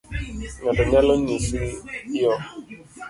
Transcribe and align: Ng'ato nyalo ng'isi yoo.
Ng'ato 0.61 0.83
nyalo 0.89 1.13
ng'isi 1.21 1.57
yoo. 2.21 2.39